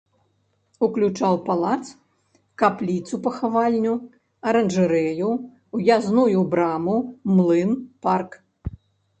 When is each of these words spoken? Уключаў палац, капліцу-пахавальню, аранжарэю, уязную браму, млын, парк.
Уключаў 0.85 1.35
палац, 1.49 1.83
капліцу-пахавальню, 2.61 3.91
аранжарэю, 4.53 5.29
уязную 5.81 6.39
браму, 6.55 6.97
млын, 7.37 7.69
парк. 8.09 8.31